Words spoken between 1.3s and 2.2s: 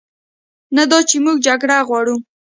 جګړه غواړو،